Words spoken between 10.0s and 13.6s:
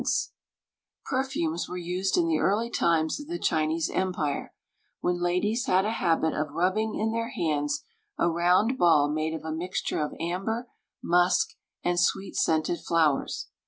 of amber, musk, and sweet scented flowers.